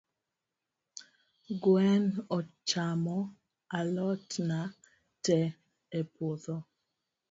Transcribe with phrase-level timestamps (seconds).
[1.61, 2.03] Gwen
[2.37, 3.17] ochamo
[3.77, 4.59] alotna
[5.23, 5.47] tee
[5.99, 6.55] epuodho.